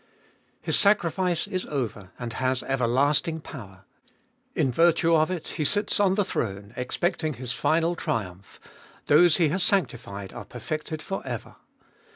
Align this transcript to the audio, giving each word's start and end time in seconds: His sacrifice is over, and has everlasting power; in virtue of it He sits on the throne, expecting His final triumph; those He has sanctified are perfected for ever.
His 0.63 0.75
sacrifice 0.79 1.45
is 1.45 1.63
over, 1.67 2.09
and 2.17 2.33
has 2.33 2.63
everlasting 2.63 3.39
power; 3.39 3.83
in 4.55 4.71
virtue 4.71 5.15
of 5.15 5.29
it 5.29 5.49
He 5.49 5.63
sits 5.63 5.99
on 5.99 6.15
the 6.15 6.25
throne, 6.25 6.73
expecting 6.75 7.35
His 7.35 7.51
final 7.51 7.95
triumph; 7.95 8.59
those 9.05 9.37
He 9.37 9.49
has 9.49 9.61
sanctified 9.61 10.33
are 10.33 10.43
perfected 10.45 11.03
for 11.03 11.21
ever. 11.23 11.55